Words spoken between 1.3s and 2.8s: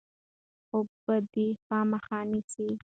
دی خامخا نیسي.